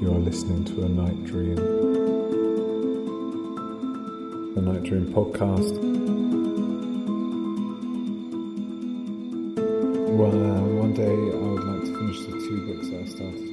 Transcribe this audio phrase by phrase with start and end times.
[0.00, 1.56] You are listening to a night dream.
[4.54, 5.76] The Night Dream podcast.
[10.16, 13.48] Well, uh, one day I would like to finish the two books that I started.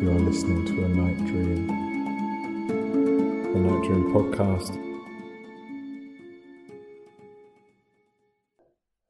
[0.00, 1.66] You are listening to a night dream.
[3.52, 4.91] The Night Dream podcast.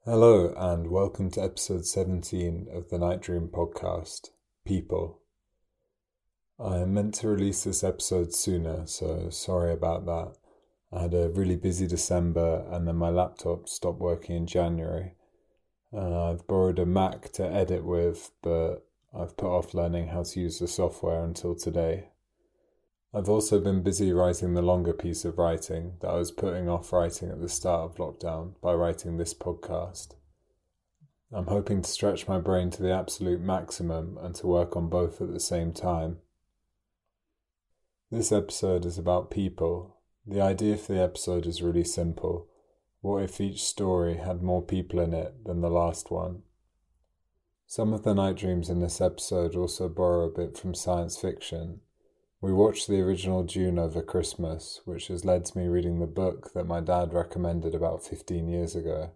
[0.05, 4.31] Hello, and welcome to episode 17 of the Night Dream podcast
[4.65, 5.21] People.
[6.59, 10.33] I meant to release this episode sooner, so sorry about that.
[10.93, 15.15] I had a really busy December and then my laptop stopped working in January.
[15.95, 18.85] Uh, I've borrowed a Mac to edit with, but
[19.17, 22.09] I've put off learning how to use the software until today.
[23.15, 26.95] I've also been busy writing the longer piece of writing that I was putting off
[26.95, 30.15] writing at the start of lockdown by writing this podcast.
[31.31, 35.21] I'm hoping to stretch my brain to the absolute maximum and to work on both
[35.21, 36.21] at the same time.
[38.11, 39.99] This episode is about people.
[40.27, 42.49] The idea for the episode is really simple.
[43.03, 46.45] What if each story had more people in it than the last one?
[47.67, 51.81] Some of the night dreams in this episode also borrow a bit from science fiction
[52.43, 56.53] we watched the original Dune over Christmas, which has led to me reading the book
[56.55, 59.13] that my dad recommended about 15 years ago.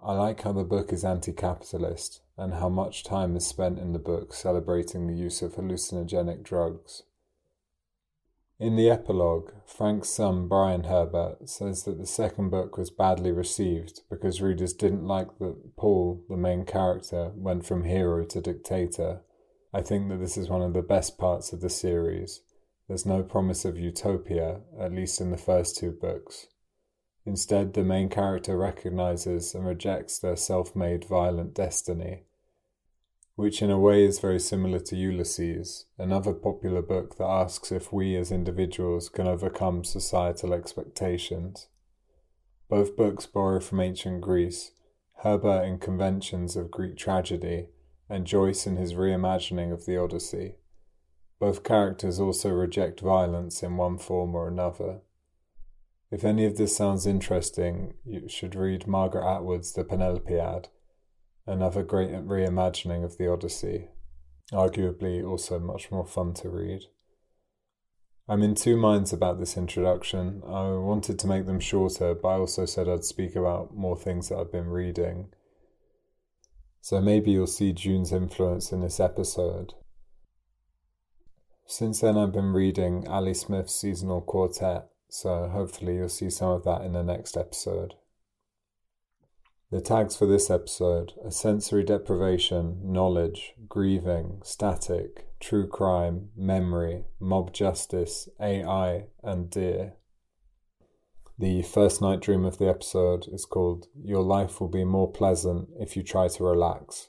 [0.00, 3.92] I like how the book is anti capitalist and how much time is spent in
[3.92, 7.02] the book celebrating the use of hallucinogenic drugs.
[8.60, 14.02] In the epilogue, Frank's son Brian Herbert says that the second book was badly received
[14.08, 19.22] because readers didn't like that Paul, the main character, went from hero to dictator
[19.74, 22.42] I think that this is one of the best parts of the series.
[22.88, 26.48] There's no promise of utopia, at least in the first two books.
[27.24, 32.24] Instead, the main character recognizes and rejects their self made violent destiny,
[33.36, 37.92] which in a way is very similar to Ulysses, another popular book that asks if
[37.92, 41.68] we as individuals can overcome societal expectations.
[42.68, 44.72] Both books borrow from ancient Greece,
[45.22, 47.68] Herbert in conventions of Greek tragedy,
[48.12, 50.56] and Joyce in his reimagining of the Odyssey.
[51.40, 55.00] Both characters also reject violence in one form or another.
[56.10, 60.66] If any of this sounds interesting, you should read Margaret Atwood's The Penelopiad,
[61.46, 63.88] another great reimagining of the Odyssey,
[64.52, 66.82] arguably also much more fun to read.
[68.28, 70.42] I'm in two minds about this introduction.
[70.46, 74.28] I wanted to make them shorter, but I also said I'd speak about more things
[74.28, 75.32] that I've been reading.
[76.82, 79.74] So maybe you'll see Dune's influence in this episode.
[81.64, 86.64] Since then, I've been reading Ali Smith's seasonal quartet, so hopefully, you'll see some of
[86.64, 87.94] that in the next episode.
[89.70, 97.52] The tags for this episode are sensory deprivation, knowledge, grieving, static, true crime, memory, mob
[97.54, 99.94] justice, AI, and deer.
[101.42, 105.70] The first night dream of the episode is called Your Life Will Be More Pleasant
[105.76, 107.08] If You Try to Relax.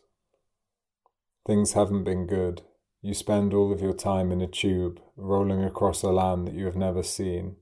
[1.45, 2.63] Things haven't been good.
[3.03, 6.65] You spend all of your time in a tube, rolling across a land that you
[6.65, 7.57] have never seen.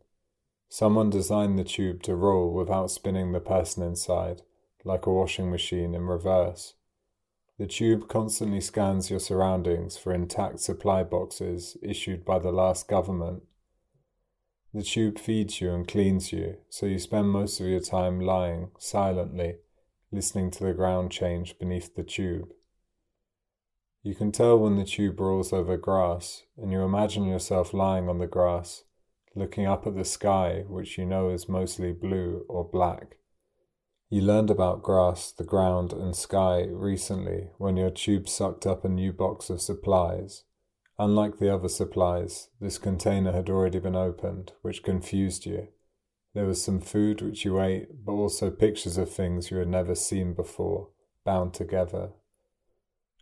[0.70, 4.42] Someone designed the tube to roll without spinning the person inside,
[4.86, 6.76] like a washing machine in reverse.
[7.60, 13.44] The tube constantly scans your surroundings for intact supply boxes issued by the last government
[14.74, 18.72] the tube feeds you and cleans you, so you spend most of your time lying
[18.80, 19.56] silently,
[20.12, 22.50] listening to the ground change beneath the tube.
[24.02, 28.20] You can tell when the tube rolls over grass, and you imagine yourself lying on
[28.20, 28.84] the grass,
[29.36, 33.18] looking up at the sky, which you know is mostly blue or black.
[34.10, 38.90] You learned about grass, the ground, and sky recently when your tube sucked up a
[38.90, 40.44] new box of supplies
[41.02, 45.70] Unlike the other supplies, this container had already been opened, which confused you.
[46.36, 49.96] There was some food which you ate, but also pictures of things you had never
[49.96, 50.90] seen before,
[51.26, 52.12] bound together.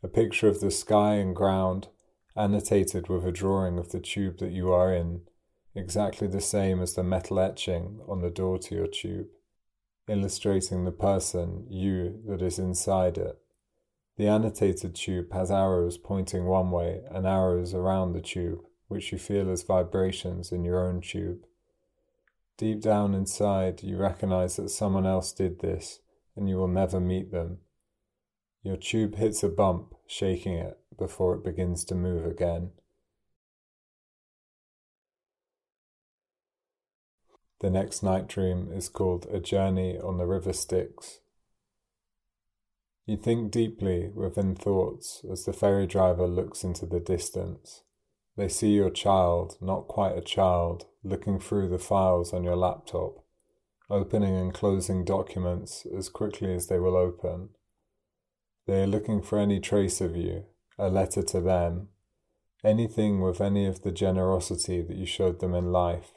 [0.04, 1.88] A picture of the sky and ground,
[2.36, 5.22] annotated with a drawing of the tube that you are in,
[5.74, 9.28] exactly the same as the metal etching on the door to your tube,
[10.10, 13.40] illustrating the person, you, that is inside it.
[14.20, 19.18] The annotated tube has arrows pointing one way and arrows around the tube, which you
[19.18, 21.46] feel as vibrations in your own tube.
[22.58, 26.02] Deep down inside, you recognize that someone else did this,
[26.36, 27.60] and you will never meet them.
[28.62, 32.72] Your tube hits a bump, shaking it before it begins to move again.
[37.62, 41.22] The next night dream is called A Journey on the River Styx.
[43.10, 47.82] You think deeply within thoughts as the ferry driver looks into the distance.
[48.38, 53.26] They see your child, not quite a child, looking through the files on your laptop,
[53.90, 57.50] opening and closing documents as quickly as they will open.
[58.68, 60.44] They are looking for any trace of you,
[60.78, 61.88] a letter to them,
[62.64, 66.12] anything with any of the generosity that you showed them in life.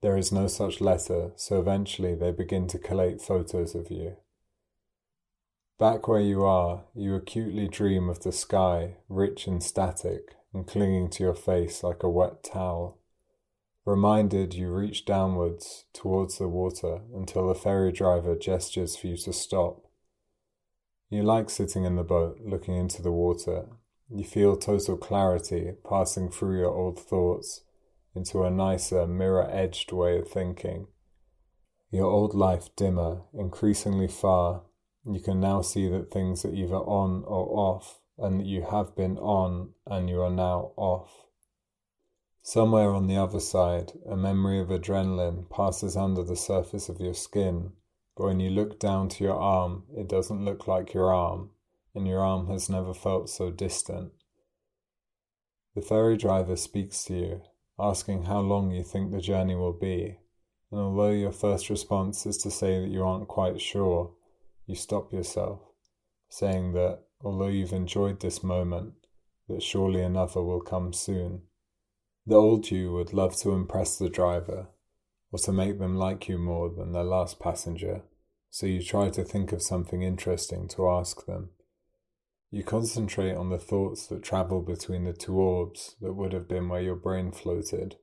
[0.00, 4.18] There is no such letter, so eventually they begin to collate photos of you.
[5.80, 11.08] Back where you are, you acutely dream of the sky, rich and static, and clinging
[11.08, 12.98] to your face like a wet towel.
[13.86, 19.32] Reminded, you reach downwards towards the water until the ferry driver gestures for you to
[19.32, 19.86] stop.
[21.08, 23.64] You like sitting in the boat, looking into the water.
[24.10, 27.62] You feel total clarity passing through your old thoughts
[28.14, 30.88] into a nicer, mirror edged way of thinking.
[31.90, 34.64] Your old life dimmer, increasingly far,
[35.06, 38.94] you can now see that things are either on or off, and that you have
[38.94, 41.26] been on and you are now off.
[42.42, 47.14] Somewhere on the other side, a memory of adrenaline passes under the surface of your
[47.14, 47.72] skin,
[48.16, 51.50] but when you look down to your arm, it doesn't look like your arm,
[51.94, 54.12] and your arm has never felt so distant.
[55.74, 57.42] The ferry driver speaks to you,
[57.78, 60.18] asking how long you think the journey will be,
[60.70, 64.14] and although your first response is to say that you aren't quite sure,
[64.70, 65.60] you stop yourself,
[66.28, 68.94] saying that although you've enjoyed this moment,
[69.48, 71.42] that surely another will come soon.
[72.24, 74.68] The old you would love to impress the driver,
[75.32, 78.02] or to make them like you more than their last passenger,
[78.48, 81.50] so you try to think of something interesting to ask them.
[82.52, 86.68] You concentrate on the thoughts that travel between the two orbs that would have been
[86.68, 87.96] where your brain floated.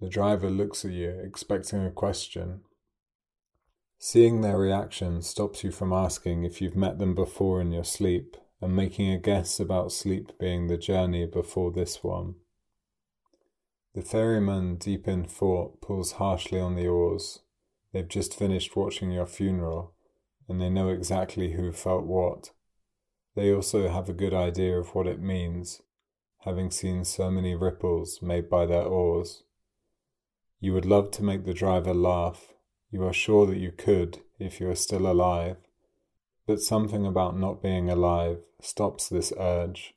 [0.00, 2.62] The driver looks at you, expecting a question,
[4.02, 8.34] Seeing their reaction stops you from asking if you've met them before in your sleep
[8.58, 12.36] and making a guess about sleep being the journey before this one.
[13.94, 17.40] The ferryman, deep in thought, pulls harshly on the oars.
[17.92, 19.92] They've just finished watching your funeral,
[20.48, 22.52] and they know exactly who felt what.
[23.36, 25.82] They also have a good idea of what it means,
[26.44, 29.42] having seen so many ripples made by their oars.
[30.58, 32.54] You would love to make the driver laugh
[32.90, 35.56] you are sure that you could if you are still alive,
[36.46, 39.94] but something about not being alive stops this urge,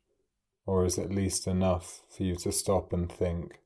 [0.65, 3.59] or is at least enough for you to stop and think.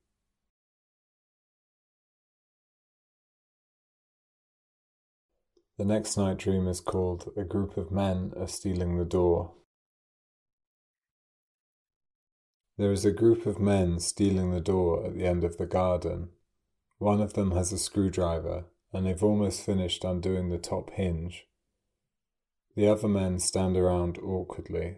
[5.77, 9.53] The next night dream is called A Group of Men Are Stealing the Door.
[12.77, 16.29] There is a group of men stealing the door at the end of the garden.
[16.97, 21.45] One of them has a screwdriver and they've almost finished undoing the top hinge.
[22.75, 24.97] The other men stand around awkwardly.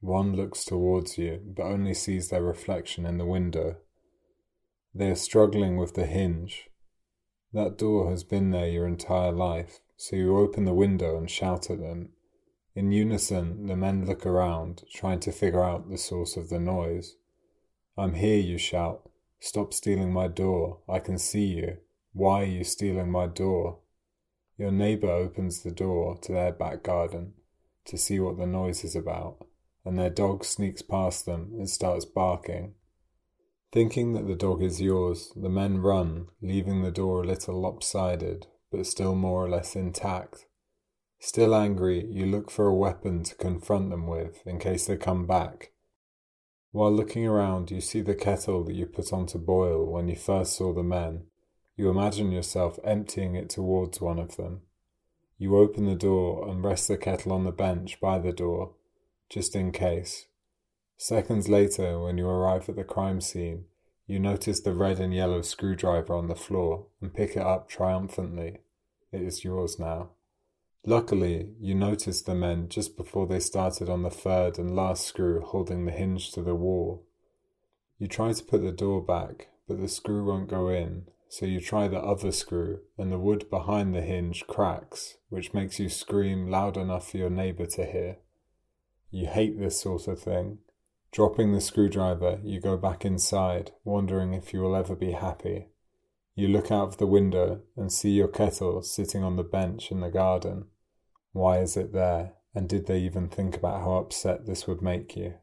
[0.00, 3.76] One looks towards you, but only sees their reflection in the window.
[4.94, 6.68] They are struggling with the hinge.
[7.52, 11.70] That door has been there your entire life, so you open the window and shout
[11.70, 12.10] at them.
[12.74, 17.16] In unison, the men look around, trying to figure out the source of the noise.
[17.96, 19.08] I'm here, you shout.
[19.40, 20.78] Stop stealing my door.
[20.88, 21.78] I can see you.
[22.12, 23.78] Why are you stealing my door?
[24.58, 27.34] Your neighbour opens the door to their back garden
[27.86, 29.46] to see what the noise is about,
[29.84, 32.74] and their dog sneaks past them and starts barking.
[33.72, 38.48] Thinking that the dog is yours, the men run, leaving the door a little lopsided,
[38.72, 40.46] but still more or less intact.
[41.20, 45.26] Still angry, you look for a weapon to confront them with in case they come
[45.26, 45.70] back.
[46.72, 50.16] While looking around, you see the kettle that you put on to boil when you
[50.16, 51.26] first saw the men,
[51.80, 54.60] you imagine yourself emptying it towards one of them.
[55.38, 58.74] You open the door and rest the kettle on the bench by the door,
[59.30, 60.26] just in case.
[60.98, 63.64] Seconds later, when you arrive at the crime scene,
[64.06, 68.58] you notice the red and yellow screwdriver on the floor and pick it up triumphantly.
[69.10, 70.10] It is yours now.
[70.84, 75.40] Luckily, you noticed the men just before they started on the third and last screw
[75.40, 77.06] holding the hinge to the wall.
[77.98, 81.60] You try to put the door back, but the screw won't go in, so you
[81.60, 86.50] try the other screw, and the wood behind the hinge cracks, which makes you scream
[86.50, 88.16] loud enough for your neighbour to hear.
[89.12, 90.58] You hate this sort of thing.
[91.12, 95.68] Dropping the screwdriver, you go back inside, wondering if you will ever be happy.
[96.34, 100.00] You look out of the window and see your kettle sitting on the bench in
[100.00, 100.66] the garden.
[101.30, 102.32] Why is it there?
[102.56, 105.34] And did they even think about how upset this would make you?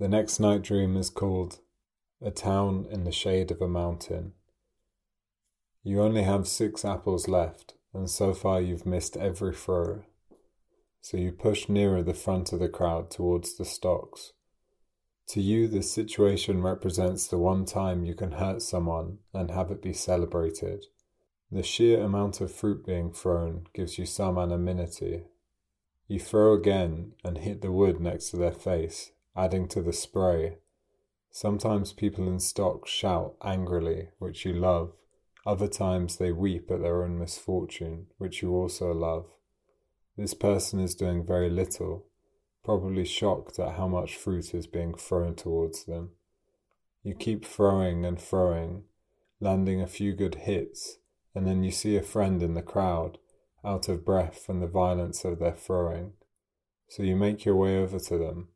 [0.00, 1.58] The next night dream is called
[2.22, 4.32] A Town in the Shade of a Mountain.
[5.82, 10.04] You only have six apples left, and so far you've missed every throw.
[11.02, 14.32] So you push nearer the front of the crowd towards the stocks.
[15.28, 19.82] To you, this situation represents the one time you can hurt someone and have it
[19.82, 20.86] be celebrated.
[21.52, 25.24] The sheer amount of fruit being thrown gives you some anonymity.
[26.08, 30.58] You throw again and hit the wood next to their face, adding to the spray.
[31.30, 34.92] Sometimes people in stock shout angrily, which you love.
[35.46, 39.26] Other times they weep at their own misfortune, which you also love.
[40.16, 42.06] This person is doing very little,
[42.64, 46.10] probably shocked at how much fruit is being thrown towards them.
[47.02, 48.84] You keep throwing and throwing,
[49.40, 50.98] landing a few good hits,
[51.34, 53.18] and then you see a friend in the crowd,
[53.64, 56.12] out of breath from the violence of their throwing.
[56.88, 58.48] So you make your way over to them.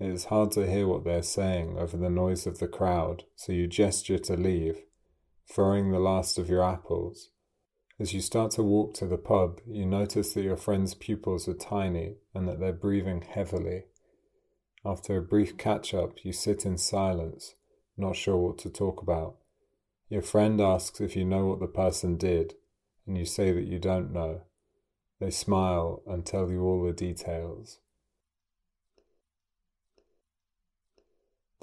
[0.00, 3.24] It is hard to hear what they are saying over the noise of the crowd,
[3.36, 4.82] so you gesture to leave,
[5.48, 7.30] throwing the last of your apples.
[8.00, 11.54] As you start to walk to the pub, you notice that your friend's pupils are
[11.54, 13.84] tiny and that they're breathing heavily.
[14.84, 17.54] After a brief catch up, you sit in silence,
[17.96, 19.36] not sure what to talk about.
[20.08, 22.54] Your friend asks if you know what the person did,
[23.06, 24.40] and you say that you don't know.
[25.20, 27.78] They smile and tell you all the details.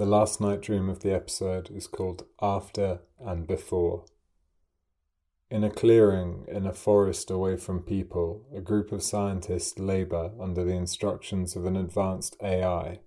[0.01, 4.05] The last night dream of the episode is called After and Before.
[5.51, 10.63] In a clearing in a forest away from people, a group of scientists labor under
[10.63, 13.01] the instructions of an advanced AI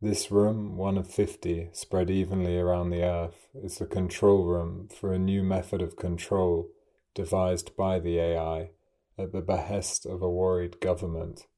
[0.00, 5.12] this room, one of 50, spread evenly around the earth, is the control room for
[5.12, 6.68] a new method of control
[7.16, 8.70] devised by the AI
[9.18, 11.48] at the behest of a worried government.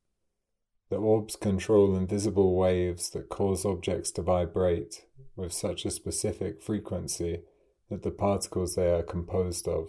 [0.89, 7.43] The orbs control invisible waves that cause objects to vibrate with such a specific frequency
[7.91, 9.89] that the particles they are composed of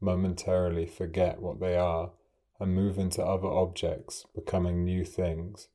[0.00, 2.12] momentarily forget what they are
[2.60, 5.68] and move into other objects, becoming new things.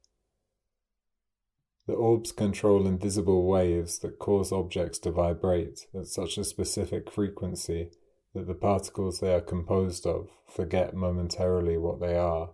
[1.86, 7.92] The orbs control invisible waves that cause objects to vibrate at such a specific frequency
[8.34, 12.52] that the particles they are composed of forget momentarily what they are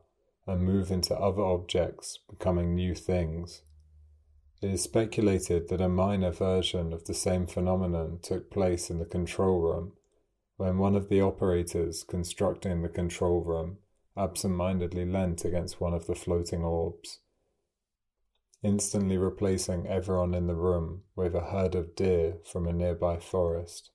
[0.50, 3.62] and move into other objects, becoming new things.
[4.62, 9.06] It is speculated that a minor version of the same phenomenon took place in the
[9.06, 9.94] control room
[10.58, 13.78] when one of the operators constructing the control room
[14.18, 17.20] absent mindedly leant against one of the floating orbs
[18.62, 23.92] instantly replacing everyone in the room with a herd of deer from a nearby forest.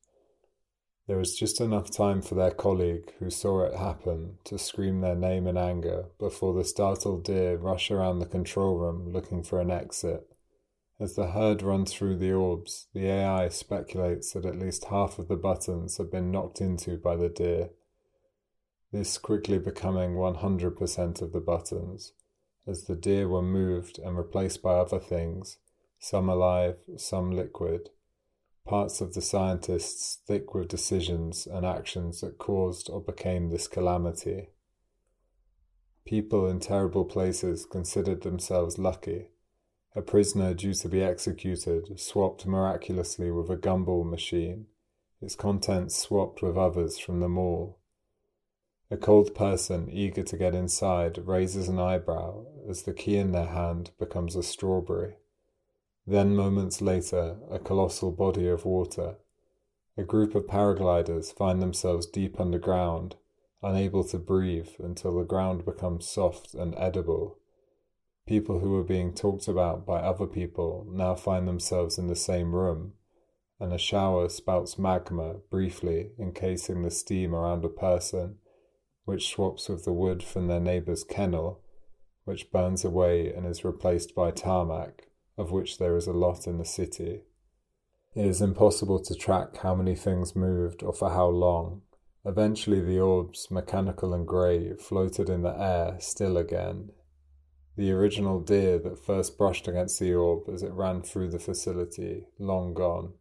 [1.07, 5.15] There was just enough time for their colleague, who saw it happen, to scream their
[5.15, 9.71] name in anger before the startled deer rush around the control room looking for an
[9.71, 10.27] exit.
[10.99, 15.29] As the herd runs through the orbs, the AI speculates that at least half of
[15.29, 17.71] the buttons have been knocked into by the deer,
[18.93, 22.13] this quickly becoming 100% of the buttons
[22.67, 25.59] as the deer were moved and replaced by other things,
[25.99, 27.91] some alive, some liquid,
[28.67, 34.49] parts of the scientists thick with decisions and actions that caused or became this calamity.
[36.07, 39.29] People in terrible places considered themselves lucky.
[39.95, 44.67] A prisoner due to be executed swapped miraculously with a gumball machine,
[45.21, 47.79] its contents swapped with others from the mall.
[48.91, 53.47] A cold person, eager to get inside, raises an eyebrow as the key in their
[53.47, 55.17] hand becomes a strawberry.
[56.07, 59.17] Then, moments later, a colossal body of water.
[59.97, 63.17] A group of paragliders find themselves deep underground,
[63.63, 67.39] unable to breathe until the ground becomes soft and edible.
[68.27, 72.55] People who were being talked about by other people now find themselves in the same
[72.55, 72.95] room,
[73.59, 78.39] and a shower spouts magma briefly, encasing the steam around a person
[79.05, 81.61] which swaps with the wood from their neighbour's kennel,
[82.25, 86.59] which burns away and is replaced by tarmac, of which there is a lot in
[86.59, 87.23] the city.
[88.15, 91.83] It is impossible to track how many things moved or for how long.
[92.25, 96.91] Eventually, the orbs, mechanical and grey, floated in the air, still again.
[97.77, 102.27] The original deer that first brushed against the orb as it ran through the facility,
[102.39, 103.15] long gone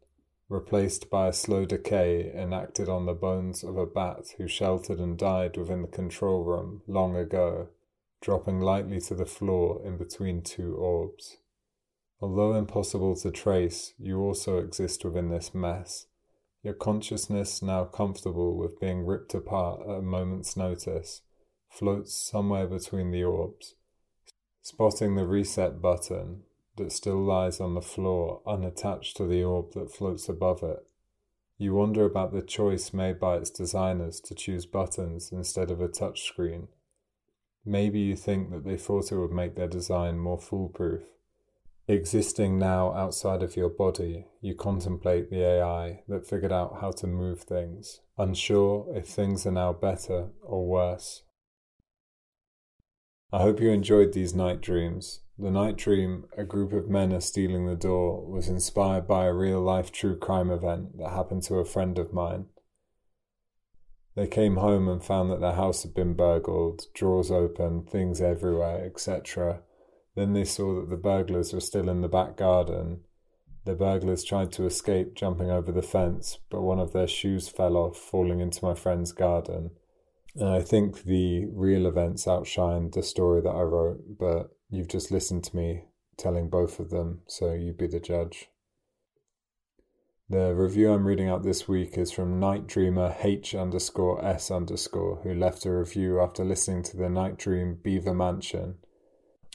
[0.54, 5.18] replaced by a slow decay enacted on the bones of a bat who sheltered and
[5.18, 7.68] died within the control room long ago,
[8.22, 11.38] dropping lightly to the floor in between two orbs.
[12.24, 16.06] Although impossible to trace, you also exist within this mess,
[16.64, 21.24] your consciousness, now comfortable with being ripped apart at a moment's notice,
[21.70, 23.76] floats somewhere between the orbs.
[24.62, 26.44] Spotting the reset button,
[26.78, 30.80] that still lies on the floor unattached to the orb that floats above it.
[31.58, 35.90] You wonder about the choice made by its designers to choose buttons instead of a
[35.90, 36.70] touchscreen.
[37.66, 41.04] Maybe you think that they thought it would make their design more foolproof.
[41.88, 47.08] Existing now outside of your body, you contemplate the AI that figured out how to
[47.08, 51.24] move things, unsure if things are now better or worse.
[53.34, 55.24] I hope you enjoyed these night dreams.
[55.38, 59.34] The night dream, a group of men are stealing the door, was inspired by a
[59.34, 62.46] real life true crime event that happened to a friend of mine.
[64.16, 68.86] They came home and found that their house had been burgled, drawers open, things everywhere,
[68.86, 69.64] etc
[70.16, 73.02] then they saw that the burglars were still in the back garden.
[73.66, 77.78] The burglars tried to escape, jumping over the fence, but one of their shoes fell
[77.78, 79.72] off, falling into my friend's garden.
[80.36, 85.12] And I think the real events outshined the story that I wrote, but you've just
[85.12, 85.86] listened to me
[86.18, 88.50] telling both of them, so you be the judge.
[90.30, 95.18] The review I'm reading out this week is from Night Dreamer H underscore S underscore,
[95.24, 98.76] who left a review after listening to the Night Dream Beaver Mansion.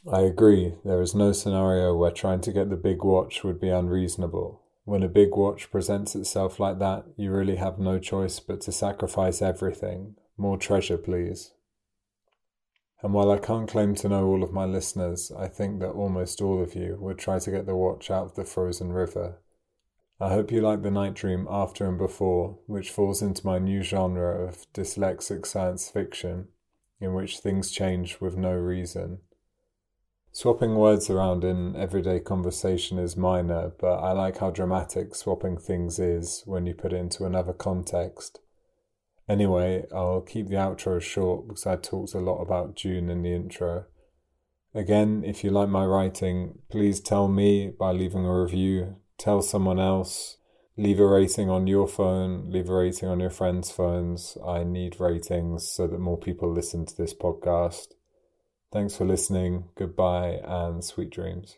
[0.06, 3.68] I agree, there is no scenario where trying to get the big watch would be
[3.68, 4.62] unreasonable.
[4.84, 8.72] When a big watch presents itself like that, you really have no choice but to
[8.72, 10.14] sacrifice everything.
[10.36, 11.52] More treasure, please.
[13.02, 16.40] And while I can't claim to know all of my listeners, I think that almost
[16.40, 19.40] all of you would try to get the watch out of the frozen river.
[20.20, 23.82] I hope you like the night dream after and before, which falls into my new
[23.82, 26.48] genre of dyslexic science fiction,
[27.00, 29.18] in which things change with no reason.
[30.40, 35.98] Swapping words around in everyday conversation is minor, but I like how dramatic swapping things
[35.98, 38.38] is when you put it into another context.
[39.28, 43.34] Anyway, I'll keep the outro short because I talked a lot about Dune in the
[43.34, 43.86] intro.
[44.72, 49.80] Again, if you like my writing, please tell me by leaving a review, tell someone
[49.80, 50.36] else,
[50.76, 54.38] leave a rating on your phone, leave a rating on your friends' phones.
[54.46, 57.94] I need ratings so that more people listen to this podcast.
[58.70, 59.64] Thanks for listening.
[59.76, 61.56] Goodbye and sweet dreams.